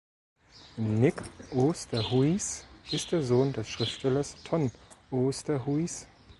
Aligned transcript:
Nick 0.79 1.21
Oosterhuis 1.51 2.65
ist 2.91 3.11
der 3.11 3.21
Sohn 3.21 3.53
des 3.53 3.69
Schriftstellers 3.69 4.35
Ton 4.43 4.71
Oosterhuis. 5.11 6.07